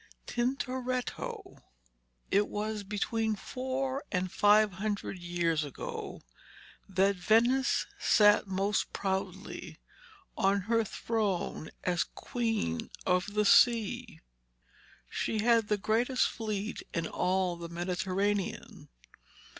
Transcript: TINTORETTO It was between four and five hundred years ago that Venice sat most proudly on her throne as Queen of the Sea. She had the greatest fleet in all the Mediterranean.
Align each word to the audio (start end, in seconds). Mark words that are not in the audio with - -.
TINTORETTO 0.25 1.57
It 2.31 2.47
was 2.49 2.81
between 2.83 3.35
four 3.35 4.03
and 4.11 4.31
five 4.31 4.71
hundred 4.73 5.19
years 5.19 5.63
ago 5.63 6.23
that 6.89 7.15
Venice 7.17 7.85
sat 7.99 8.47
most 8.47 8.93
proudly 8.93 9.77
on 10.35 10.61
her 10.61 10.83
throne 10.83 11.69
as 11.83 12.03
Queen 12.03 12.89
of 13.05 13.35
the 13.35 13.45
Sea. 13.45 14.21
She 15.07 15.37
had 15.43 15.67
the 15.67 15.77
greatest 15.77 16.27
fleet 16.27 16.81
in 16.95 17.05
all 17.05 17.55
the 17.55 17.69
Mediterranean. 17.69 18.89